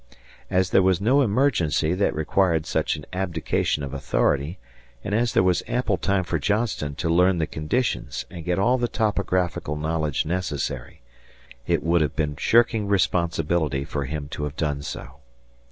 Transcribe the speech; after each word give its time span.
As 0.49 0.71
there 0.71 0.81
was 0.81 0.99
no 0.99 1.21
emergency 1.21 1.93
that 1.93 2.15
required 2.15 2.65
such 2.65 2.95
an 2.95 3.05
abdication 3.13 3.83
of 3.83 3.93
authority, 3.93 4.57
and 5.03 5.13
as 5.13 5.33
there 5.33 5.43
was 5.43 5.61
ample 5.67 5.97
time 5.97 6.23
for 6.23 6.39
Johnston 6.39 6.95
to 6.95 7.07
learn 7.07 7.37
the 7.37 7.45
conditions 7.45 8.25
and 8.31 8.43
get 8.43 8.57
all 8.57 8.79
the 8.79 8.87
topographical 8.87 9.75
knowledge 9.75 10.25
necessary, 10.25 11.01
it 11.67 11.83
would 11.83 12.01
have 12.01 12.15
been 12.15 12.35
shirking 12.35 12.87
responsibility 12.87 13.85
for 13.85 14.05
him 14.05 14.27
to 14.29 14.43
have 14.45 14.55
done 14.55 14.81
so. 14.81 15.17